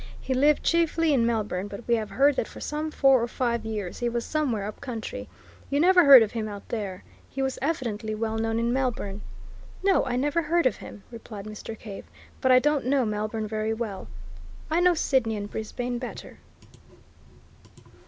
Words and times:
He 0.19 0.33
lived 0.33 0.63
chiefly 0.63 1.13
in 1.13 1.27
Melbourne, 1.27 1.67
but 1.67 1.87
we 1.87 1.93
have 1.93 2.09
heard 2.09 2.35
that 2.35 2.47
for 2.47 2.59
some 2.59 2.89
four 2.89 3.21
or 3.21 3.27
five 3.27 3.63
years 3.63 3.99
he 3.99 4.09
was 4.09 4.25
somewhere 4.25 4.65
up 4.65 4.81
country. 4.81 5.29
You 5.69 5.79
never 5.79 6.03
heard 6.05 6.23
of 6.23 6.31
him 6.31 6.47
out 6.47 6.67
there? 6.69 7.03
He 7.29 7.43
was 7.43 7.59
evidently 7.61 8.15
well 8.15 8.39
known 8.39 8.57
in 8.57 8.73
Melbourne." 8.73 9.21
"No, 9.83 10.03
I 10.05 10.15
never 10.15 10.41
heard 10.41 10.65
of 10.65 10.77
him," 10.77 11.03
replied 11.11 11.45
Mr. 11.45 11.77
Cave. 11.77 12.05
"But 12.41 12.51
I 12.51 12.57
don't 12.57 12.85
know 12.87 13.05
Melbourne 13.05 13.47
very 13.47 13.75
well; 13.75 14.07
I 14.71 14.79
know 14.79 14.95
Sydney 14.95 15.35
and 15.37 15.51
Brisbane 15.51 15.99
better. 15.99 16.39